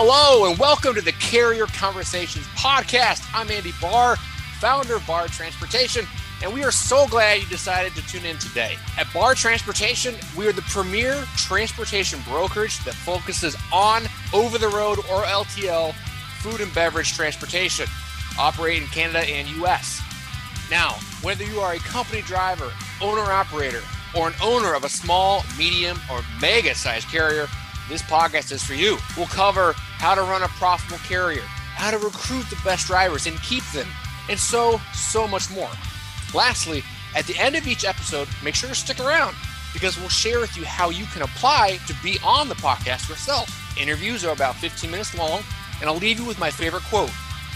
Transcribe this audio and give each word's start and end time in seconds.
Hello, 0.00 0.48
and 0.48 0.56
welcome 0.60 0.94
to 0.94 1.00
the 1.00 1.10
Carrier 1.10 1.66
Conversations 1.66 2.46
podcast. 2.56 3.28
I'm 3.34 3.50
Andy 3.50 3.72
Bahr, 3.80 4.14
founder 4.60 4.94
of 4.94 5.06
Bahr 5.08 5.26
Transportation, 5.26 6.06
and 6.40 6.54
we 6.54 6.62
are 6.62 6.70
so 6.70 7.08
glad 7.08 7.40
you 7.40 7.48
decided 7.48 7.96
to 7.96 8.06
tune 8.06 8.24
in 8.24 8.38
today. 8.38 8.76
At 8.96 9.12
Bahr 9.12 9.34
Transportation, 9.34 10.14
we 10.36 10.46
are 10.46 10.52
the 10.52 10.62
premier 10.62 11.24
transportation 11.36 12.20
brokerage 12.28 12.78
that 12.84 12.94
focuses 12.94 13.56
on 13.72 14.04
over 14.32 14.56
the 14.56 14.68
road 14.68 14.98
or 14.98 15.24
LTL 15.24 15.92
food 16.42 16.60
and 16.60 16.72
beverage 16.72 17.14
transportation, 17.14 17.86
operate 18.38 18.80
in 18.80 18.86
Canada 18.90 19.26
and 19.28 19.48
US. 19.64 20.00
Now, 20.70 20.90
whether 21.22 21.42
you 21.42 21.58
are 21.58 21.72
a 21.72 21.78
company 21.78 22.22
driver, 22.22 22.70
owner 23.02 23.22
operator, 23.22 23.82
or 24.16 24.28
an 24.28 24.34
owner 24.40 24.74
of 24.74 24.84
a 24.84 24.88
small, 24.88 25.42
medium, 25.58 25.98
or 26.08 26.20
mega 26.40 26.76
sized 26.76 27.08
carrier, 27.08 27.48
this 27.88 28.02
podcast 28.02 28.52
is 28.52 28.62
for 28.62 28.74
you. 28.74 28.96
We'll 29.16 29.26
cover 29.26 29.74
how 29.98 30.14
to 30.14 30.22
run 30.22 30.42
a 30.42 30.48
profitable 30.48 30.98
carrier, 30.98 31.42
how 31.42 31.90
to 31.90 31.98
recruit 31.98 32.48
the 32.50 32.60
best 32.64 32.86
drivers 32.86 33.26
and 33.26 33.40
keep 33.42 33.64
them, 33.72 33.86
and 34.30 34.38
so, 34.38 34.80
so 34.94 35.26
much 35.26 35.50
more. 35.50 35.70
Lastly, 36.34 36.82
at 37.16 37.26
the 37.26 37.36
end 37.36 37.56
of 37.56 37.66
each 37.66 37.84
episode, 37.84 38.28
make 38.42 38.54
sure 38.54 38.68
to 38.68 38.74
stick 38.74 39.00
around 39.00 39.34
because 39.72 39.98
we'll 39.98 40.08
share 40.08 40.40
with 40.40 40.56
you 40.56 40.64
how 40.64 40.90
you 40.90 41.04
can 41.06 41.22
apply 41.22 41.78
to 41.86 41.94
be 42.02 42.18
on 42.24 42.48
the 42.48 42.54
podcast 42.56 43.08
yourself. 43.08 43.48
Interviews 43.78 44.24
are 44.24 44.32
about 44.32 44.56
15 44.56 44.90
minutes 44.90 45.16
long, 45.16 45.42
and 45.80 45.88
I'll 45.88 45.96
leave 45.96 46.18
you 46.18 46.26
with 46.26 46.38
my 46.38 46.50
favorite 46.50 46.84
quote 46.84 47.10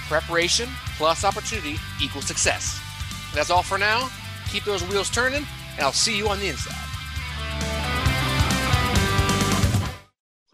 preparation 0.08 0.68
plus 0.98 1.24
opportunity 1.24 1.76
equals 2.02 2.26
success. 2.26 2.80
That's 3.34 3.50
all 3.50 3.62
for 3.62 3.78
now. 3.78 4.10
Keep 4.50 4.64
those 4.64 4.86
wheels 4.88 5.08
turning, 5.10 5.46
and 5.76 5.80
I'll 5.80 5.92
see 5.92 6.16
you 6.16 6.28
on 6.28 6.38
the 6.38 6.48
inside. 6.48 6.91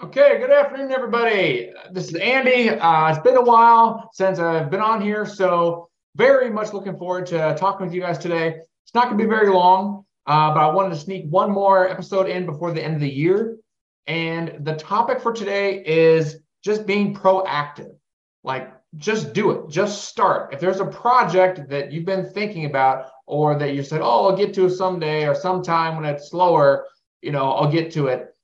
Okay, 0.08 0.38
good 0.38 0.50
afternoon, 0.50 0.90
everybody. 0.90 1.70
This 1.92 2.08
is 2.08 2.14
Andy. 2.14 2.70
Uh, 2.70 3.10
it's 3.10 3.18
been 3.18 3.36
a 3.36 3.42
while 3.42 4.08
since 4.14 4.38
I've 4.38 4.70
been 4.70 4.80
on 4.80 5.02
here, 5.02 5.26
so 5.26 5.90
very 6.16 6.48
much 6.48 6.72
looking 6.72 6.96
forward 6.96 7.26
to 7.26 7.54
talking 7.58 7.84
with 7.84 7.94
you 7.94 8.00
guys 8.00 8.16
today. 8.16 8.56
It's 8.84 8.94
not 8.94 9.04
going 9.04 9.18
to 9.18 9.24
be 9.24 9.28
very 9.28 9.50
long, 9.50 10.06
uh, 10.26 10.54
but 10.54 10.60
I 10.60 10.72
wanted 10.72 10.94
to 10.94 10.96
sneak 10.96 11.26
one 11.28 11.50
more 11.50 11.90
episode 11.90 12.26
in 12.26 12.46
before 12.46 12.72
the 12.72 12.82
end 12.82 12.94
of 12.94 13.02
the 13.02 13.10
year. 13.10 13.58
And 14.06 14.64
the 14.64 14.76
topic 14.76 15.20
for 15.20 15.30
today 15.30 15.84
is 15.84 16.38
just 16.64 16.86
being 16.86 17.14
proactive. 17.14 17.94
Like, 18.42 18.72
just 18.96 19.34
do 19.34 19.50
it, 19.50 19.68
just 19.68 20.06
start. 20.06 20.54
If 20.54 20.60
there's 20.60 20.80
a 20.80 20.86
project 20.86 21.68
that 21.68 21.92
you've 21.92 22.06
been 22.06 22.30
thinking 22.30 22.64
about, 22.64 23.10
or 23.26 23.58
that 23.58 23.74
you 23.74 23.82
said, 23.82 24.00
oh, 24.00 24.28
I'll 24.28 24.36
get 24.36 24.54
to 24.54 24.64
it 24.64 24.70
someday 24.70 25.28
or 25.28 25.34
sometime 25.34 25.96
when 25.96 26.06
it's 26.06 26.30
slower, 26.30 26.86
you 27.20 27.30
know, 27.30 27.52
I'll 27.52 27.70
get 27.70 27.92
to 27.92 28.06
it 28.06 28.34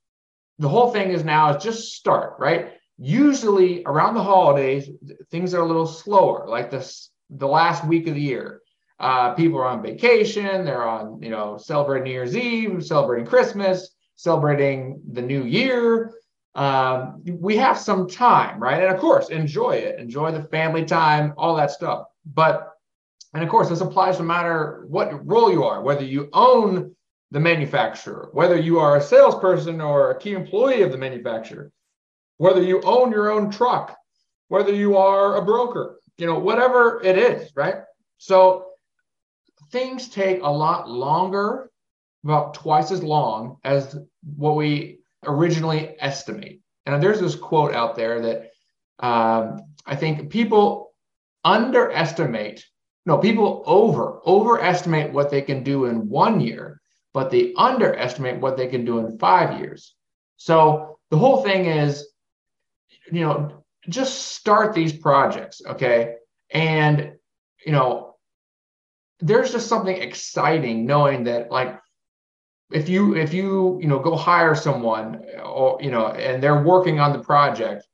the 0.59 0.69
whole 0.69 0.91
thing 0.91 1.11
is 1.11 1.25
now 1.25 1.55
is 1.55 1.63
just 1.63 1.95
start, 1.95 2.35
right? 2.39 2.73
Usually 2.99 3.83
around 3.87 4.15
the 4.15 4.23
holidays, 4.23 4.89
things 5.31 5.53
are 5.55 5.63
a 5.63 5.67
little 5.67 5.87
slower, 5.87 6.47
like 6.49 6.71
this 6.71 7.11
the 7.31 7.49
last 7.49 7.85
week 7.87 8.07
of 8.07 8.15
the 8.15 8.21
year. 8.21 8.61
Uh, 9.01 9.35
people 9.35 9.59
are 9.59 9.67
on 9.67 9.83
vacation, 9.83 10.65
they're 10.65 10.87
on, 10.87 11.21
you 11.21 11.29
know, 11.29 11.59
celebrating 11.59 12.05
New 12.05 12.11
Year's 12.13 12.37
Eve, 12.37 12.85
celebrating 12.85 13.27
Christmas, 13.27 13.91
celebrating 14.15 15.01
the 15.13 15.23
new 15.23 15.43
year. 15.45 16.13
Um, 16.55 17.23
we 17.27 17.57
have 17.57 17.77
some 17.77 18.09
time, 18.09 18.61
right? 18.61 18.81
And 18.81 18.95
of 18.95 19.01
course, 19.01 19.31
enjoy 19.31 19.73
it, 19.73 19.99
enjoy 19.99 20.31
the 20.31 20.45
family 20.45 20.85
time, 20.85 21.35
all 21.37 21.57
that 21.57 21.73
stuff. 21.73 22.05
But, 22.25 22.71
and 23.35 23.43
of 23.43 23.49
course, 23.49 23.69
this 23.69 23.81
applies 23.81 24.21
no 24.21 24.25
matter 24.25 24.85
what 24.87 25.27
role 25.27 25.51
you 25.51 25.65
are, 25.65 25.83
whether 25.83 26.05
you 26.05 26.29
own 26.33 26.95
the 27.35 27.41
manufacturer, 27.41 28.29
whether 28.31 28.57
you 28.57 28.79
are 28.79 28.97
a 28.97 29.03
salesperson 29.03 29.81
or 29.81 30.13
a 30.13 30.19
key 30.21 30.35
employee 30.35 30.83
of 30.83 30.93
the 30.93 30.97
manufacturer, 30.97 31.73
whether 32.37 32.63
you 32.63 32.81
own 32.83 33.11
your 33.11 33.29
own 33.29 33.51
truck, 33.51 33.99
whether 34.47 34.73
you 34.73 34.97
are 34.97 35.37
a 35.37 35.45
broker, 35.45 35.99
you 36.17 36.29
know, 36.29 36.39
whatever 36.39 37.03
it 37.03 37.19
is, 37.19 37.51
right? 37.57 37.79
So 38.19 38.67
things 39.73 40.09
take 40.09 40.43
a 40.43 40.49
lot 40.49 40.89
longer, 40.89 41.73
about 42.23 42.55
twice 42.55 42.93
as 42.93 43.03
long 43.03 43.57
as 43.65 43.99
what 44.37 44.55
we 44.55 45.01
originally 45.25 45.97
estimate. 45.99 46.61
And 46.87 47.03
there's 47.03 47.21
this 47.21 47.35
quote 47.35 47.75
out 47.75 47.97
there 47.97 48.21
that 48.21 48.51
um, 49.05 49.61
I 49.85 49.97
think 49.97 50.31
people 50.31 50.93
underestimate, 51.43 52.65
no, 53.07 53.19
people 53.19 53.65
over 53.67 54.21
overestimate 54.25 55.13
what 55.13 55.31
they 55.31 55.43
can 55.43 55.65
do 55.65 55.87
in 55.87 56.09
one 56.09 56.41
year 56.41 56.81
but 57.15 57.31
they 57.31 57.55
underestimate 57.57 58.41
what 58.41 58.57
they 58.57 58.67
can 58.67 58.85
do 58.85 58.99
in 58.99 59.19
five 59.19 59.61
years. 59.61 59.95
So 60.37 60.99
the 61.11 61.17
whole 61.17 61.43
thing 61.43 61.67
is, 61.67 62.07
you 63.11 63.21
know, 63.21 63.65
just 63.89 64.33
start 64.33 64.75
these 64.75 64.93
projects, 64.93 65.63
okay? 65.65 66.17
And, 66.51 67.13
you 67.65 67.73
know, 67.73 68.17
there's 69.21 69.53
just 69.53 69.69
something 69.69 69.97
exciting 69.97 70.85
knowing 70.87 71.25
that, 71.25 71.51
like, 71.51 71.79
if 72.73 72.89
you 72.89 73.15
if 73.15 73.33
you 73.33 73.79
you 73.81 73.87
know 73.87 73.99
go 73.99 74.17
hire 74.17 74.55
someone 74.55 75.23
or 75.45 75.79
you 75.81 75.91
know 75.91 76.09
and 76.09 76.43
they're 76.43 76.63
working 76.63 76.99
on 76.99 77.13
the 77.13 77.19
project 77.19 77.87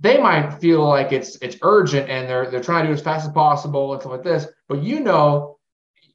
they 0.00 0.18
might 0.18 0.52
feel 0.60 0.88
like 0.88 1.12
it's 1.12 1.36
it's 1.42 1.56
urgent 1.62 2.08
and 2.08 2.28
they're 2.28 2.48
they're 2.48 2.62
trying 2.62 2.84
to 2.84 2.88
do 2.88 2.94
as 2.94 3.02
fast 3.02 3.26
as 3.26 3.32
possible 3.32 3.92
and 3.92 4.00
stuff 4.00 4.12
like 4.12 4.22
this 4.22 4.46
but 4.68 4.82
you 4.82 5.00
know 5.00 5.57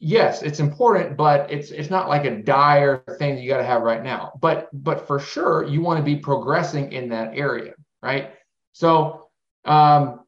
yes, 0.04 0.44
it's 0.44 0.60
important, 0.60 1.16
but 1.16 1.50
it's 1.50 1.72
it's 1.72 1.90
not 1.90 2.10
like 2.10 2.26
a 2.26 2.42
dire 2.44 3.04
thing 3.18 3.38
you 3.38 3.48
got 3.50 3.58
to 3.58 3.64
have 3.64 3.82
right 3.82 4.04
now. 4.04 4.34
But 4.42 4.70
but 4.74 5.08
for 5.08 5.18
sure, 5.18 5.64
you 5.64 5.82
want 5.82 5.98
to 5.98 6.04
be 6.04 6.18
progressing 6.18 6.92
in 6.92 7.10
that 7.10 7.38
area, 7.38 7.74
right? 8.02 8.34
So 8.74 9.30
um, 9.64 10.20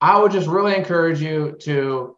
I 0.00 0.18
would 0.18 0.32
just 0.32 0.48
really 0.48 0.74
encourage 0.74 1.20
you 1.22 1.56
to 1.60 2.16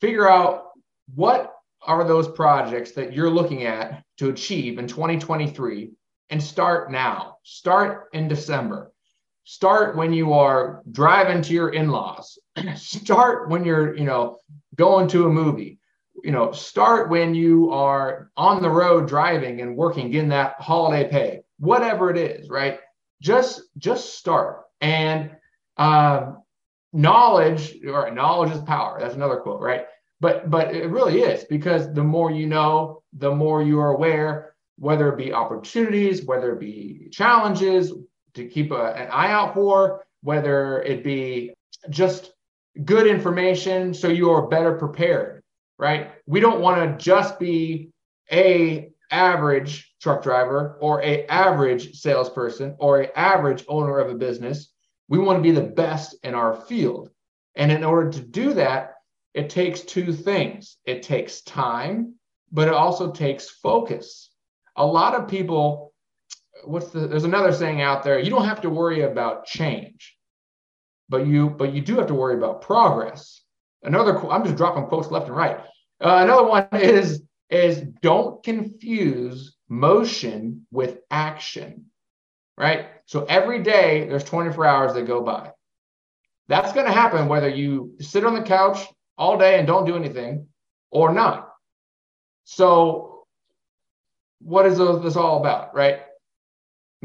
figure 0.00 0.30
out 0.30 0.70
what 1.14 1.52
are 1.82 2.04
those 2.04 2.28
projects 2.28 2.92
that 2.92 3.12
you're 3.12 3.30
looking 3.30 3.64
at 3.64 4.04
to 4.18 4.28
achieve 4.30 4.78
in 4.78 4.86
2023 4.86 5.90
and 6.30 6.42
start 6.42 6.90
now. 6.92 7.38
Start 7.42 8.08
in 8.12 8.28
December. 8.28 8.92
Start 9.48 9.96
when 9.96 10.12
you 10.12 10.32
are 10.32 10.82
driving 10.90 11.40
to 11.40 11.52
your 11.52 11.68
in-laws. 11.68 12.36
Start 12.74 13.48
when 13.48 13.64
you're, 13.64 13.96
you 13.96 14.04
know, 14.04 14.38
going 14.74 15.06
to 15.08 15.26
a 15.26 15.30
movie. 15.30 15.78
You 16.24 16.32
know 16.32 16.50
start 16.50 17.10
when 17.10 17.34
you 17.34 17.70
are 17.70 18.30
on 18.36 18.60
the 18.60 18.70
road 18.70 19.06
driving 19.06 19.60
and 19.60 19.76
working 19.76 20.10
getting 20.10 20.30
that 20.30 20.54
holiday 20.58 21.08
pay 21.08 21.42
whatever 21.58 22.10
it 22.10 22.16
is 22.16 22.48
right? 22.48 22.80
Just 23.22 23.62
just 23.78 24.18
start. 24.18 24.64
And 24.80 25.36
um, 25.76 26.42
knowledge 26.92 27.76
or 27.86 28.10
knowledge 28.10 28.50
is 28.52 28.62
power. 28.62 28.98
That's 28.98 29.14
another 29.14 29.36
quote 29.36 29.60
right? 29.60 29.84
But 30.18 30.50
but 30.50 30.74
it 30.74 30.90
really 30.90 31.20
is 31.20 31.44
because 31.44 31.92
the 31.92 32.02
more 32.02 32.32
you 32.32 32.46
know 32.46 33.02
the 33.12 33.32
more 33.32 33.62
you 33.62 33.78
are 33.78 33.90
aware 33.90 34.54
whether 34.78 35.08
it 35.12 35.18
be 35.18 35.32
opportunities 35.32 36.24
whether 36.24 36.54
it 36.54 36.60
be 36.60 37.08
challenges 37.12 37.92
to 38.36 38.46
keep 38.46 38.70
a, 38.70 38.94
an 38.94 39.08
eye 39.10 39.32
out 39.32 39.54
for 39.54 40.04
whether 40.22 40.82
it 40.82 41.02
be 41.02 41.52
just 41.90 42.32
good 42.84 43.06
information 43.06 43.94
so 43.94 44.08
you 44.08 44.30
are 44.30 44.48
better 44.48 44.74
prepared, 44.74 45.42
right? 45.78 46.12
We 46.26 46.40
don't 46.40 46.60
want 46.60 46.98
to 46.98 47.04
just 47.04 47.38
be 47.38 47.90
a 48.30 48.90
average 49.10 49.94
truck 50.00 50.22
driver 50.22 50.76
or 50.80 51.02
a 51.02 51.26
average 51.26 51.98
salesperson 52.00 52.76
or 52.78 53.00
a 53.00 53.18
average 53.18 53.64
owner 53.68 53.98
of 53.98 54.10
a 54.10 54.16
business. 54.16 54.72
We 55.08 55.18
want 55.18 55.38
to 55.38 55.42
be 55.42 55.52
the 55.52 55.62
best 55.62 56.16
in 56.22 56.34
our 56.34 56.54
field. 56.54 57.10
And 57.54 57.70
in 57.70 57.84
order 57.84 58.10
to 58.10 58.20
do 58.20 58.52
that, 58.54 58.94
it 59.32 59.48
takes 59.48 59.82
two 59.82 60.12
things. 60.12 60.78
It 60.84 61.02
takes 61.02 61.42
time, 61.42 62.14
but 62.52 62.68
it 62.68 62.74
also 62.74 63.12
takes 63.12 63.48
focus. 63.48 64.30
A 64.76 64.84
lot 64.84 65.14
of 65.14 65.28
people 65.28 65.92
what's 66.66 66.90
the 66.90 67.06
there's 67.06 67.24
another 67.24 67.52
saying 67.52 67.80
out 67.80 68.02
there, 68.02 68.18
you 68.18 68.30
don't 68.30 68.44
have 68.44 68.60
to 68.62 68.70
worry 68.70 69.02
about 69.02 69.46
change 69.46 70.16
but 71.08 71.26
you 71.26 71.50
but 71.50 71.72
you 71.72 71.80
do 71.80 71.96
have 71.96 72.08
to 72.08 72.14
worry 72.14 72.36
about 72.36 72.62
progress. 72.62 73.42
Another 73.82 74.18
I'm 74.28 74.44
just 74.44 74.56
dropping 74.56 74.86
quotes 74.86 75.10
left 75.10 75.28
and 75.28 75.36
right. 75.36 75.58
Uh, 76.00 76.20
another 76.22 76.44
one 76.44 76.68
is 76.72 77.22
is 77.50 77.80
don't 78.02 78.42
confuse 78.42 79.56
motion 79.68 80.66
with 80.70 80.98
action. 81.10 81.86
Right? 82.58 82.86
So 83.04 83.24
every 83.24 83.62
day 83.62 84.08
there's 84.08 84.24
24 84.24 84.64
hours 84.64 84.94
that 84.94 85.06
go 85.06 85.22
by. 85.22 85.52
That's 86.48 86.72
going 86.72 86.86
to 86.86 86.92
happen 86.92 87.28
whether 87.28 87.48
you 87.48 87.96
sit 88.00 88.24
on 88.24 88.34
the 88.34 88.42
couch 88.42 88.78
all 89.18 89.36
day 89.36 89.58
and 89.58 89.66
don't 89.66 89.84
do 89.84 89.96
anything 89.96 90.48
or 90.90 91.12
not. 91.12 91.50
So 92.44 93.26
what 94.40 94.64
is 94.64 94.78
this 94.78 95.16
all 95.16 95.38
about, 95.38 95.74
right? 95.74 96.00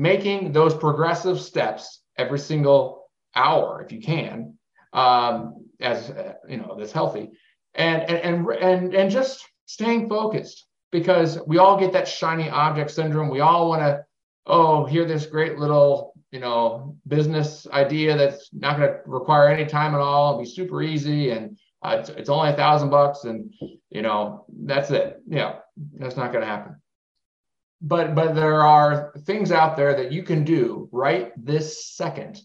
Making 0.02 0.52
those 0.52 0.76
progressive 0.76 1.40
steps 1.40 2.02
every 2.18 2.40
single 2.40 3.06
hour 3.36 3.82
if 3.84 3.92
you 3.92 4.02
can, 4.02 4.58
um, 4.94 5.66
as 5.80 6.12
you 6.50 6.58
know, 6.58 6.76
that's 6.78 6.92
healthy, 6.92 7.32
and 7.76 8.02
and 8.10 8.20
and 8.28 8.50
and 8.70 8.96
and 8.96 9.12
just 9.12 9.48
staying 9.66 10.10
focused 10.10 10.66
because 10.92 11.40
we 11.48 11.58
all 11.60 11.80
get 11.80 11.94
that 11.94 12.08
shiny 12.08 12.50
object 12.50 12.92
syndrome. 12.92 13.30
We 13.30 13.42
all 13.42 13.70
want 13.70 13.82
to 13.82 14.04
oh 14.48 14.86
hear 14.86 15.06
this 15.06 15.26
great 15.28 15.60
little 15.60 16.12
you 16.32 16.40
know, 16.40 16.96
business 17.08 17.68
idea 17.72 18.18
that's 18.18 18.50
not 18.54 18.78
going 18.78 18.90
to 18.90 19.00
require 19.06 19.50
any 19.50 19.66
time 19.66 19.94
at 19.94 20.00
all, 20.00 20.32
It'll 20.32 20.44
be 20.44 20.50
super 20.50 20.82
easy, 20.82 21.32
and 21.32 21.58
uh, 21.84 21.98
it's, 22.00 22.10
it's 22.10 22.30
only 22.30 22.50
a 22.50 22.56
thousand 22.56 22.90
bucks, 22.90 23.26
and 23.26 23.54
you 23.90 24.02
know, 24.02 24.46
that's 24.64 24.92
it. 24.92 25.22
Yeah, 25.28 25.56
that's 25.98 26.16
not 26.16 26.32
going 26.32 26.42
to 26.42 26.50
happen. 26.50 26.82
But 27.82 28.14
but 28.14 28.36
there 28.36 28.62
are 28.62 29.12
things 29.26 29.52
out 29.52 29.76
there 29.76 29.96
that 29.96 30.12
you 30.12 30.24
can 30.24 30.44
do 30.44 30.88
right 30.92 31.32
this 31.36 31.86
second 31.86 32.40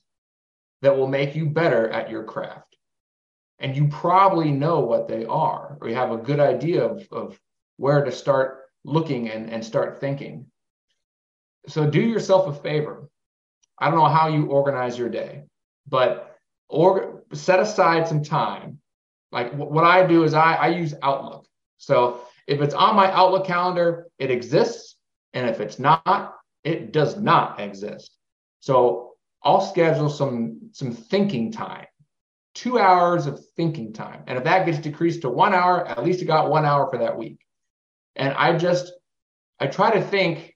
that 0.83 0.97
will 0.97 1.07
make 1.07 1.35
you 1.35 1.47
better 1.47 1.91
at 1.91 2.11
your 2.11 2.25
craft. 2.25 2.77
And 3.59 3.77
you 3.77 3.89
probably 3.89 4.51
know 4.51 4.81
what 4.81 5.09
they 5.09 5.25
are, 5.25 5.79
or 5.81 5.89
you 5.89 5.95
have 5.95 6.13
a 6.13 6.19
good 6.19 6.41
idea 6.41 6.85
of, 6.85 7.07
of 7.11 7.41
where 7.79 8.05
to 8.05 8.13
start 8.13 8.65
looking 8.85 9.31
and, 9.31 9.51
and 9.51 9.65
start 9.65 10.01
thinking. 10.01 10.47
So 11.69 11.89
do 11.89 12.01
yourself 12.01 12.47
a 12.47 12.61
favor. 12.63 13.09
I 13.79 13.91
don't 13.91 13.99
know 13.99 14.07
how 14.07 14.29
you 14.29 14.47
organize 14.47 14.99
your 14.99 15.09
day, 15.09 15.45
but 15.89 16.39
or 16.69 17.25
set 17.33 17.61
aside 17.61 18.09
some 18.09 18.23
time. 18.23 18.79
Like 19.33 19.53
what 19.55 19.85
I 19.85 20.07
do 20.07 20.25
is 20.25 20.35
I, 20.35 20.55
I 20.55 20.69
use 20.69 20.95
Outlook. 21.03 21.47
So 21.79 22.21
if 22.47 22.61
it's 22.61 22.75
on 22.75 22.97
my 22.97 23.11
Outlook 23.13 23.47
calendar, 23.47 24.07
it 24.19 24.31
exists. 24.31 24.96
And 25.33 25.49
if 25.49 25.61
it's 25.61 25.79
not, 25.79 26.35
it 26.65 26.93
does 26.93 27.17
not 27.17 27.61
exist. 27.61 28.17
So 28.61 29.13
I'll 29.43 29.61
schedule 29.61 30.09
some 30.09 30.71
some 30.73 30.93
thinking 30.93 31.53
time, 31.53 31.87
two 32.55 32.79
hours 32.79 33.27
of 33.27 33.45
thinking 33.57 33.93
time. 33.93 34.25
And 34.27 34.39
if 34.39 34.45
that 34.45 34.67
gets 34.67 34.79
decreased 34.79 35.23
to 35.23 35.31
one 35.31 35.55
hour, 35.55 35.87
at 35.87 36.05
least 36.05 36.21
you 36.21 36.27
got 36.27 36.51
one 36.51 36.65
hour 36.65 36.91
for 36.91 36.99
that 36.99 37.17
week. 37.17 37.39
And 38.17 38.35
I 38.35 38.57
just 38.57 38.93
I 39.61 39.67
try 39.67 39.91
to 39.93 40.03
think 40.03 40.55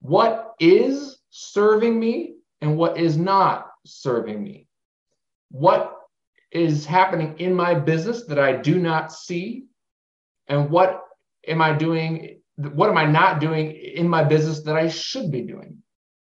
what 0.00 0.54
is 0.60 1.18
serving 1.30 1.98
me 1.98 2.36
and 2.60 2.76
what 2.76 2.98
is 2.98 3.16
not 3.16 3.66
serving 3.84 4.42
me. 4.42 4.68
What 5.50 5.94
is 6.52 6.86
happening 6.86 7.34
in 7.38 7.52
my 7.52 7.74
business 7.74 8.24
that 8.26 8.38
I 8.38 8.52
do 8.56 8.78
not 8.78 9.12
see? 9.12 9.64
And 10.46 10.70
what 10.70 11.02
am 11.46 11.60
I 11.60 11.72
doing? 11.72 12.40
What 12.56 12.90
am 12.90 12.96
I 12.96 13.04
not 13.04 13.40
doing 13.40 13.72
in 13.72 14.08
my 14.08 14.24
business 14.24 14.62
that 14.62 14.76
I 14.76 14.88
should 14.88 15.30
be 15.30 15.42
doing? 15.42 15.78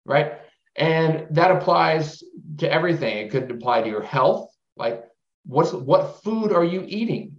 Right. 0.05 0.33
And 0.75 1.27
that 1.31 1.51
applies 1.51 2.23
to 2.59 2.71
everything. 2.71 3.17
It 3.17 3.31
could 3.31 3.49
apply 3.49 3.81
to 3.81 3.89
your 3.89 4.03
health. 4.03 4.49
Like, 4.75 5.03
what's 5.45 5.73
what 5.73 6.23
food 6.23 6.51
are 6.51 6.63
you 6.63 6.83
eating? 6.87 7.37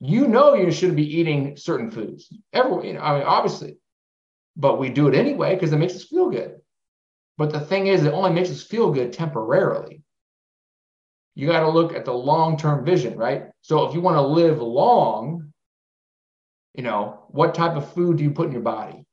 You 0.00 0.28
know 0.28 0.54
you 0.54 0.70
shouldn't 0.70 0.96
be 0.96 1.18
eating 1.18 1.56
certain 1.56 1.90
foods. 1.90 2.32
Everyone, 2.52 2.84
you 2.84 2.94
know, 2.94 3.00
I 3.00 3.18
mean, 3.18 3.26
obviously, 3.26 3.78
but 4.56 4.78
we 4.78 4.90
do 4.90 5.08
it 5.08 5.14
anyway 5.14 5.54
because 5.54 5.72
it 5.72 5.78
makes 5.78 5.94
us 5.94 6.04
feel 6.04 6.30
good. 6.30 6.56
But 7.36 7.52
the 7.52 7.60
thing 7.60 7.86
is, 7.86 8.04
it 8.04 8.12
only 8.12 8.30
makes 8.30 8.50
us 8.50 8.62
feel 8.62 8.92
good 8.92 9.12
temporarily. 9.12 10.02
You 11.36 11.46
got 11.46 11.60
to 11.60 11.68
look 11.68 11.94
at 11.94 12.04
the 12.04 12.12
long-term 12.12 12.84
vision, 12.84 13.16
right? 13.16 13.44
So 13.62 13.84
if 13.84 13.94
you 13.94 14.00
want 14.00 14.16
to 14.16 14.22
live 14.22 14.60
long, 14.60 15.47
you 16.78 16.84
know, 16.84 17.24
what 17.30 17.56
type 17.56 17.76
of 17.76 17.92
food 17.92 18.18
do 18.18 18.22
you 18.22 18.30
put 18.30 18.46
in 18.46 18.52
your 18.52 18.62
body, 18.62 19.04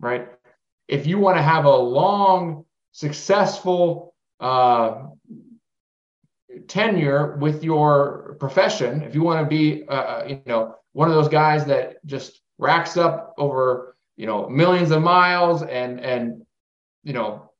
right? 0.00 0.26
If 0.88 1.06
you 1.06 1.20
want 1.20 1.36
to 1.36 1.42
have 1.42 1.64
a 1.64 1.76
long 1.76 2.64
successful 2.90 4.12
uh, 4.40 5.04
tenure 6.66 7.36
with 7.36 7.62
your 7.62 8.36
profession, 8.40 9.02
if 9.02 9.14
you 9.14 9.22
want 9.22 9.38
to 9.38 9.48
be, 9.48 9.84
uh, 9.86 9.92
uh, 9.92 10.24
you 10.26 10.42
know, 10.46 10.74
one 10.94 11.06
of 11.06 11.14
those 11.14 11.28
guys 11.28 11.64
that 11.66 12.04
just 12.06 12.40
racks 12.58 12.96
up 12.96 13.34
over, 13.38 13.96
you 14.16 14.26
know, 14.26 14.48
millions 14.48 14.90
of 14.90 15.00
miles 15.00 15.62
and 15.62 16.00
and 16.00 16.44
you 17.04 17.12
know 17.12 17.52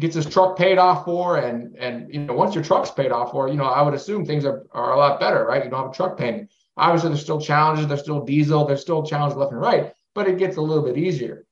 gets 0.00 0.16
his 0.16 0.26
truck 0.26 0.58
paid 0.58 0.78
off 0.78 1.04
for 1.04 1.36
and 1.36 1.76
and 1.76 2.12
you 2.12 2.20
know 2.20 2.34
once 2.34 2.56
your 2.56 2.64
truck's 2.64 2.90
paid 2.90 3.12
off 3.12 3.30
for 3.30 3.48
you 3.48 3.54
know 3.54 3.64
i 3.64 3.82
would 3.82 3.94
assume 3.94 4.24
things 4.24 4.44
are, 4.44 4.66
are 4.72 4.92
a 4.92 4.96
lot 4.96 5.18
better 5.18 5.44
right 5.44 5.64
you 5.64 5.70
don't 5.70 5.82
have 5.82 5.90
a 5.90 5.94
truck 5.94 6.16
payment 6.16 6.48
obviously 6.80 7.10
there's 7.10 7.22
still 7.22 7.40
challenges 7.40 7.86
there's 7.86 8.02
still 8.02 8.24
diesel 8.24 8.64
there's 8.64 8.80
still 8.80 9.02
challenges 9.04 9.36
left 9.36 9.52
and 9.52 9.60
right 9.60 9.92
but 10.14 10.26
it 10.26 10.38
gets 10.38 10.56
a 10.56 10.60
little 10.60 10.84
bit 10.84 10.98
easier 10.98 11.44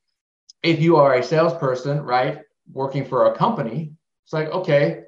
if 0.62 0.80
you 0.80 0.96
are 0.96 1.14
a 1.14 1.22
salesperson 1.22 2.00
right 2.00 2.38
working 2.72 3.04
for 3.04 3.26
a 3.26 3.36
company, 3.36 3.92
it's 4.24 4.32
like, 4.32 4.48
okay, 4.48 5.04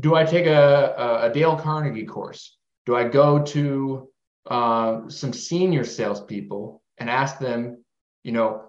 do 0.00 0.14
I 0.14 0.24
take 0.24 0.46
a, 0.46 1.20
a, 1.22 1.30
Dale 1.32 1.56
Carnegie 1.56 2.06
course? 2.06 2.56
Do 2.86 2.96
I 2.96 3.04
go 3.04 3.42
to 3.42 4.08
uh, 4.50 5.08
some 5.08 5.32
senior 5.32 5.84
salespeople 5.84 6.82
and 6.98 7.08
ask 7.08 7.38
them, 7.38 7.84
you 8.24 8.32
know, 8.32 8.64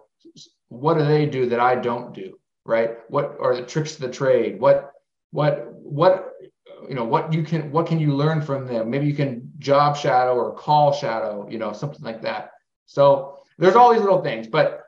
what 0.67 0.97
do 0.97 1.06
they 1.06 1.25
do 1.25 1.47
that 1.47 1.59
I 1.59 1.75
don't 1.75 2.13
do? 2.13 2.38
Right? 2.65 2.97
What 3.09 3.38
are 3.39 3.56
the 3.56 3.65
tricks 3.65 3.95
of 3.95 4.01
the 4.01 4.09
trade? 4.09 4.59
What, 4.59 4.91
what, 5.31 5.73
what, 5.73 6.33
you 6.87 6.95
know, 6.95 7.03
what 7.03 7.33
you 7.33 7.43
can, 7.43 7.71
what 7.71 7.87
can 7.87 7.99
you 7.99 8.13
learn 8.15 8.41
from 8.41 8.65
them? 8.67 8.89
Maybe 8.89 9.05
you 9.05 9.13
can 9.13 9.51
job 9.59 9.95
shadow 9.95 10.35
or 10.35 10.53
call 10.53 10.93
shadow, 10.93 11.47
you 11.49 11.57
know, 11.57 11.73
something 11.73 12.03
like 12.03 12.21
that. 12.21 12.51
So 12.85 13.39
there's 13.57 13.75
all 13.75 13.93
these 13.93 14.01
little 14.01 14.21
things, 14.21 14.47
but 14.47 14.83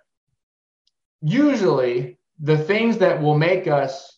usually 1.21 2.17
the 2.39 2.57
things 2.57 2.97
that 2.99 3.21
will 3.21 3.37
make 3.37 3.67
us 3.67 4.17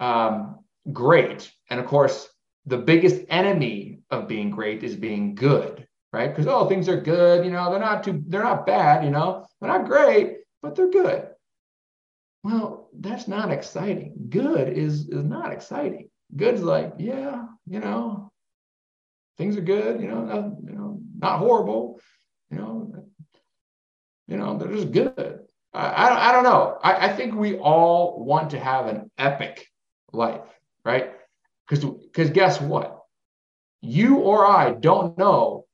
um, 0.00 0.60
great, 0.92 1.50
and 1.70 1.80
of 1.80 1.86
course, 1.86 2.28
the 2.66 2.76
biggest 2.76 3.24
enemy 3.28 4.00
of 4.10 4.28
being 4.28 4.50
great 4.50 4.82
is 4.82 4.96
being 4.96 5.34
good, 5.34 5.86
right? 6.12 6.28
Because 6.28 6.46
oh, 6.46 6.66
things 6.68 6.88
are 6.88 7.00
good, 7.00 7.44
you 7.44 7.50
know, 7.50 7.70
they're 7.70 7.80
not 7.80 8.04
too, 8.04 8.22
they're 8.26 8.42
not 8.42 8.66
bad, 8.66 9.04
you 9.04 9.10
know, 9.10 9.46
they're 9.60 9.70
not 9.70 9.86
great, 9.86 10.38
but 10.62 10.74
they're 10.74 10.90
good. 10.90 11.28
Well, 12.42 12.88
that's 12.92 13.26
not 13.26 13.50
exciting. 13.50 14.14
Good 14.28 14.68
is 14.68 15.08
is 15.08 15.24
not 15.24 15.52
exciting. 15.52 16.10
Good's 16.34 16.62
like, 16.62 16.94
yeah, 16.98 17.44
you 17.66 17.80
know, 17.80 18.32
things 19.38 19.56
are 19.56 19.62
good, 19.62 20.00
you 20.00 20.08
know, 20.08 20.24
not, 20.24 20.44
you 20.64 20.72
know, 20.72 21.00
not 21.18 21.38
horrible, 21.38 22.00
you 22.50 22.58
know, 22.58 23.04
you 24.26 24.36
know, 24.36 24.58
they're 24.58 24.72
just 24.72 24.92
good. 24.92 25.40
I, 25.72 26.30
I 26.30 26.32
don't 26.32 26.44
know. 26.44 26.78
I, 26.82 27.08
I 27.08 27.12
think 27.12 27.34
we 27.34 27.58
all 27.58 28.24
want 28.24 28.50
to 28.50 28.58
have 28.58 28.86
an 28.86 29.10
epic 29.18 29.66
life, 30.12 30.48
right? 30.84 31.12
Because 31.68 31.84
because 31.84 32.30
guess 32.30 32.60
what? 32.60 33.00
You 33.82 34.16
or 34.16 34.46
I 34.46 34.72
don't 34.72 35.18
know 35.18 35.66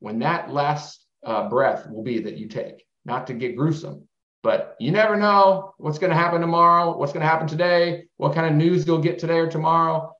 when 0.00 0.20
that 0.20 0.50
last 0.50 1.04
uh, 1.24 1.48
breath 1.48 1.86
will 1.88 2.02
be 2.02 2.20
that 2.20 2.38
you 2.38 2.48
take. 2.48 2.84
Not 3.04 3.26
to 3.26 3.34
get 3.34 3.56
gruesome, 3.56 4.08
but 4.42 4.76
you 4.80 4.90
never 4.90 5.16
know 5.16 5.74
what's 5.78 5.98
going 5.98 6.10
to 6.10 6.16
happen 6.16 6.40
tomorrow, 6.40 6.96
what's 6.96 7.12
going 7.12 7.22
to 7.22 7.28
happen 7.28 7.46
today, 7.46 8.04
what 8.16 8.34
kind 8.34 8.46
of 8.46 8.54
news 8.54 8.86
you'll 8.86 8.98
get 8.98 9.18
today 9.18 9.38
or 9.38 9.50
tomorrow, 9.50 10.12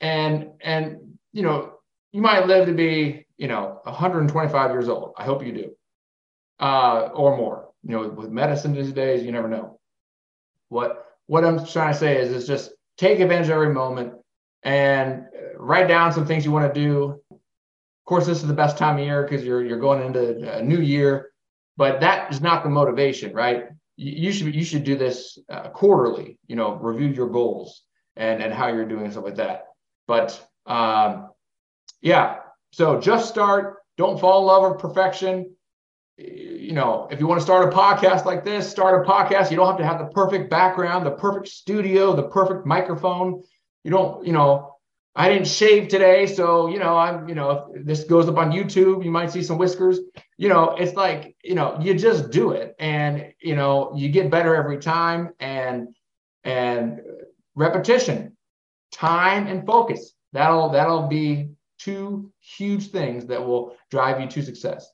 and 0.00 0.50
and 0.60 0.98
you 1.32 1.42
know 1.42 1.74
you 2.12 2.20
might 2.22 2.46
live 2.46 2.66
to 2.66 2.72
be 2.74 3.26
you 3.36 3.48
know 3.48 3.80
125 3.84 4.70
years 4.70 4.88
old. 4.88 5.14
I 5.16 5.24
hope 5.24 5.44
you 5.44 5.52
do, 5.52 5.70
uh, 6.58 7.10
or 7.12 7.36
more 7.36 7.70
you 7.82 7.90
know, 7.96 8.08
with 8.08 8.30
medicine 8.30 8.74
these 8.74 8.92
days, 8.92 9.24
you 9.24 9.32
never 9.32 9.48
know. 9.48 9.78
What 10.68 11.06
what 11.26 11.44
I'm 11.44 11.64
trying 11.64 11.92
to 11.92 11.98
say 11.98 12.18
is, 12.18 12.30
is 12.30 12.46
just 12.46 12.72
take 12.98 13.20
advantage 13.20 13.46
of 13.46 13.52
every 13.52 13.72
moment 13.72 14.14
and 14.62 15.26
write 15.56 15.88
down 15.88 16.12
some 16.12 16.26
things 16.26 16.44
you 16.44 16.50
want 16.50 16.72
to 16.72 16.80
do. 16.80 17.20
Of 17.30 18.04
course, 18.04 18.26
this 18.26 18.42
is 18.42 18.48
the 18.48 18.54
best 18.54 18.76
time 18.76 18.98
of 18.98 19.04
year 19.04 19.22
because 19.22 19.44
you're 19.44 19.64
you're 19.64 19.80
going 19.80 20.02
into 20.04 20.58
a 20.58 20.62
new 20.62 20.80
year, 20.80 21.30
but 21.80 22.00
that 22.00 22.30
is 22.30 22.42
not 22.42 22.62
the 22.62 22.68
motivation, 22.68 23.32
right? 23.32 23.64
You 23.96 24.32
should 24.32 24.54
you 24.54 24.64
should 24.64 24.84
do 24.84 24.98
this 24.98 25.38
uh, 25.48 25.70
quarterly. 25.70 26.38
You 26.46 26.56
know, 26.56 26.74
review 26.74 27.08
your 27.08 27.30
goals 27.30 27.84
and 28.16 28.42
and 28.42 28.52
how 28.52 28.68
you're 28.68 28.84
doing 28.84 29.04
and 29.04 29.12
stuff 29.12 29.24
like 29.24 29.36
that. 29.36 29.64
But 30.06 30.28
um, 30.66 31.30
yeah, 32.02 32.40
so 32.70 33.00
just 33.00 33.30
start. 33.30 33.78
Don't 33.96 34.20
fall 34.20 34.40
in 34.40 34.46
love 34.46 34.70
with 34.70 34.78
perfection 34.78 35.56
you 36.18 36.72
know, 36.72 37.08
if 37.10 37.18
you 37.18 37.26
want 37.26 37.40
to 37.40 37.44
start 37.44 37.72
a 37.72 37.74
podcast 37.74 38.26
like 38.26 38.44
this, 38.44 38.68
start 38.68 39.06
a 39.06 39.10
podcast. 39.10 39.50
You 39.50 39.56
don't 39.56 39.66
have 39.66 39.78
to 39.78 39.86
have 39.86 39.98
the 39.98 40.12
perfect 40.12 40.50
background, 40.50 41.06
the 41.06 41.12
perfect 41.12 41.48
studio, 41.48 42.14
the 42.14 42.28
perfect 42.28 42.66
microphone. 42.66 43.42
You 43.84 43.90
don't, 43.90 44.26
you 44.26 44.34
know, 44.34 44.76
I 45.16 45.30
didn't 45.30 45.48
shave 45.48 45.88
today, 45.88 46.26
so 46.26 46.68
you 46.68 46.78
know, 46.78 46.94
I'm, 46.96 47.26
you 47.26 47.34
know, 47.34 47.72
if 47.74 47.86
this 47.86 48.04
goes 48.04 48.28
up 48.28 48.36
on 48.36 48.52
YouTube, 48.52 49.02
you 49.02 49.10
might 49.10 49.30
see 49.30 49.42
some 49.42 49.56
whiskers. 49.56 49.98
You 50.40 50.48
know, 50.48 50.74
it's 50.78 50.94
like, 50.94 51.36
you 51.44 51.54
know, 51.54 51.78
you 51.82 51.92
just 51.92 52.30
do 52.30 52.52
it, 52.52 52.74
and 52.78 53.30
you 53.42 53.54
know, 53.54 53.92
you 53.94 54.08
get 54.08 54.30
better 54.30 54.54
every 54.56 54.78
time, 54.78 55.34
and 55.38 55.88
and 56.44 57.02
repetition, 57.54 58.34
time, 58.90 59.48
and 59.48 59.66
focus. 59.66 60.14
That'll 60.32 60.70
that'll 60.70 61.08
be 61.08 61.50
two 61.78 62.32
huge 62.40 62.90
things 62.90 63.26
that 63.26 63.46
will 63.46 63.76
drive 63.90 64.18
you 64.18 64.28
to 64.28 64.42
success. 64.42 64.90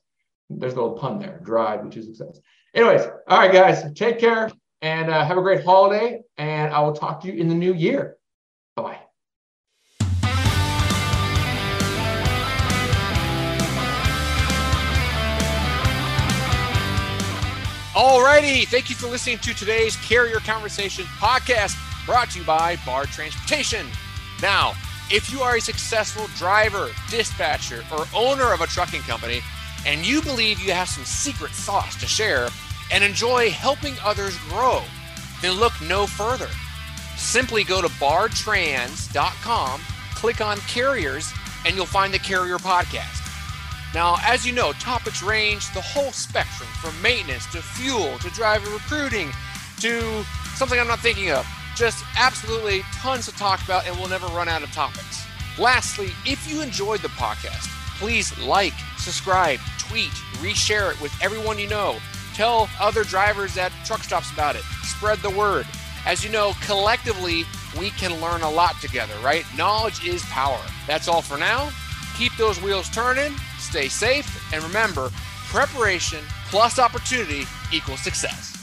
There's 0.49 0.73
a 0.73 0.75
little 0.75 0.97
pun 0.97 1.17
there. 1.17 1.39
Drive 1.45 1.85
you 1.85 1.91
to 1.91 2.03
success. 2.03 2.41
Anyways, 2.73 3.07
all 3.29 3.39
right, 3.39 3.53
guys, 3.53 3.85
take 3.93 4.19
care 4.19 4.51
and 4.81 5.09
uh, 5.09 5.23
have 5.23 5.37
a 5.37 5.41
great 5.41 5.63
holiday. 5.63 6.23
And 6.37 6.73
I 6.73 6.81
will 6.81 6.91
talk 6.91 7.21
to 7.21 7.27
you 7.27 7.39
in 7.39 7.47
the 7.47 7.55
new 7.55 7.73
year. 7.73 8.17
All 18.09 18.23
righty. 18.23 18.63
Thank 18.63 18.89
you 18.89 18.95
for 18.95 19.07
listening 19.07 19.37
to 19.39 19.53
today's 19.53 19.97
Carrier 19.97 20.39
Conversation 20.39 21.03
podcast. 21.19 21.75
brought 22.05 22.29
to 22.31 22.39
you 22.39 22.45
by 22.45 22.77
Bahr 22.85 23.03
Transportation. 23.03 23.85
Now, 24.41 24.75
if 25.11 25.29
you 25.29 25.41
are 25.41 25.57
a 25.57 25.61
successful 25.61 26.27
driver, 26.37 26.89
dispatcher, 27.09 27.83
or 27.91 28.05
owner 28.15 28.53
of 28.53 28.61
a 28.61 28.67
trucking 28.67 29.01
company, 29.01 29.41
and 29.85 30.07
you 30.07 30.21
believe 30.21 30.61
you 30.61 30.71
have 30.71 30.87
some 30.87 31.03
secret 31.03 31.51
sauce 31.51 31.99
to 31.99 32.07
share 32.07 32.47
and 32.93 33.03
enjoy 33.03 33.49
helping 33.49 33.95
others 34.01 34.37
grow, 34.47 34.83
then 35.41 35.59
look 35.59 35.73
no 35.81 36.07
further. 36.07 36.47
Simply 37.17 37.65
go 37.65 37.81
to 37.81 37.89
bahrtrans.com, 37.89 39.81
click 40.15 40.39
on 40.39 40.57
carriers, 40.59 41.33
and 41.65 41.75
you'll 41.75 41.85
find 41.85 42.13
the 42.13 42.19
Carrier 42.19 42.57
Podcast. 42.57 43.26
Now, 43.93 44.17
as 44.25 44.45
you 44.45 44.53
know, 44.53 44.73
topics 44.73 45.23
range 45.23 45.71
the 45.73 45.81
whole 45.81 46.11
spectrum 46.11 46.69
from 46.81 46.99
maintenance 47.01 47.45
to 47.53 47.61
fuel 47.61 48.17
to 48.19 48.29
driver 48.31 48.69
recruiting 48.69 49.31
to 49.79 50.23
something 50.55 50.79
I'm 50.79 50.87
not 50.87 50.99
thinking 50.99 51.31
of. 51.31 51.47
Just 51.75 52.03
absolutely 52.17 52.81
tons 52.95 53.25
to 53.27 53.35
talk 53.35 53.63
about, 53.63 53.87
and 53.87 53.95
we'll 53.97 54.09
never 54.09 54.27
run 54.27 54.47
out 54.47 54.63
of 54.63 54.71
topics. 54.71 55.23
Lastly, 55.59 56.09
if 56.25 56.51
you 56.51 56.61
enjoyed 56.61 57.01
the 57.01 57.09
podcast, 57.09 57.67
please 57.99 58.37
like, 58.39 58.73
subscribe, 58.97 59.59
tweet, 59.77 60.11
reshare 60.39 60.91
it 60.93 61.01
with 61.01 61.13
everyone 61.21 61.59
you 61.59 61.67
know. 61.67 61.97
Tell 62.33 62.69
other 62.79 63.03
drivers 63.03 63.57
at 63.57 63.71
truck 63.85 64.03
stops 64.03 64.31
about 64.31 64.55
it. 64.55 64.63
Spread 64.83 65.19
the 65.19 65.29
word. 65.29 65.65
As 66.05 66.23
you 66.23 66.31
know, 66.31 66.53
collectively, 66.65 67.45
we 67.79 67.89
can 67.91 68.21
learn 68.21 68.41
a 68.41 68.49
lot 68.49 68.79
together, 68.81 69.13
right? 69.23 69.45
Knowledge 69.57 70.05
is 70.05 70.23
power. 70.25 70.61
That's 70.85 71.07
all 71.07 71.21
for 71.21 71.37
now. 71.37 71.71
Keep 72.17 72.35
those 72.37 72.61
wheels 72.61 72.89
turning, 72.89 73.33
stay 73.67 73.87
safe, 73.89 74.53
and 74.53 74.63
remember 74.63 75.11
preparation 75.49 76.23
plus 76.49 76.79
opportunity 76.79 77.45
equals 77.71 78.01
success. 78.01 78.56